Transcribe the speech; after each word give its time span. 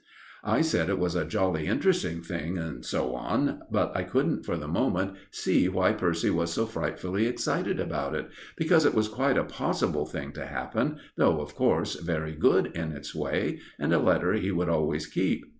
I 0.43 0.61
said 0.61 0.89
it 0.89 0.97
was 0.97 1.13
a 1.13 1.25
jolly 1.25 1.67
interesting 1.67 2.23
thing, 2.23 2.57
and 2.57 2.83
so 2.83 3.13
on; 3.13 3.61
but 3.69 3.95
I 3.95 4.01
couldn't 4.01 4.47
for 4.47 4.57
the 4.57 4.67
moment 4.67 5.13
see 5.29 5.69
why 5.69 5.91
Percy 5.91 6.31
was 6.31 6.51
so 6.51 6.65
frightfully 6.65 7.27
excited 7.27 7.79
about 7.79 8.15
it, 8.15 8.27
because 8.57 8.83
it 8.83 8.95
was 8.95 9.07
quite 9.07 9.37
a 9.37 9.43
possible 9.43 10.07
thing 10.07 10.31
to 10.31 10.47
happen, 10.47 10.97
though, 11.17 11.39
of 11.39 11.53
course, 11.53 11.93
very 11.97 12.33
good 12.33 12.71
in 12.75 12.93
its 12.93 13.13
way, 13.13 13.59
and 13.77 13.93
a 13.93 13.99
letter 13.99 14.33
he 14.33 14.51
would 14.51 14.69
always 14.69 15.05
keep. 15.05 15.45